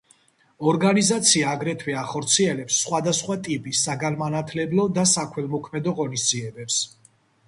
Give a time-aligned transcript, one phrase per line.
[0.69, 6.79] ორგანიზაცია აგრეთვე ახორციელებს სხვადასხვა ტიპის საგანმანათლებლო და საქველმოქმედო ღონისძიებებს.